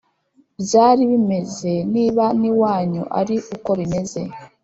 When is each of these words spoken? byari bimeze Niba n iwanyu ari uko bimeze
byari 0.61 1.01
bimeze 1.11 1.71
Niba 1.93 2.25
n 2.39 2.41
iwanyu 2.51 3.03
ari 3.19 3.35
uko 3.55 3.69
bimeze 3.79 4.21